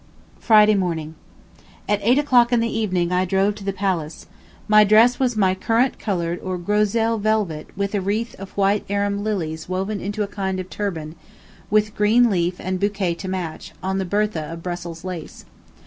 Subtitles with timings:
[0.39, 1.13] Friday Morning.
[1.87, 4.25] At eight o'clock in the evening I drove to the Palace.
[4.67, 9.23] My dress was my currant colored or grosseille velvet with a wreath of white Arum
[9.23, 11.13] lilies woven into a kind of turban,
[11.69, 15.45] with green leave and bouquet to match, on the bertha of Brussels lace.